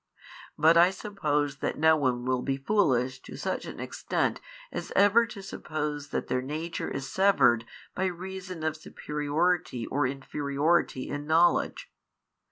[0.57, 5.27] But I suppose that no one will be foolish to such an extent as ever
[5.27, 11.91] to suppose that their nature is severed by reason of superiority or inferiority in knowledge.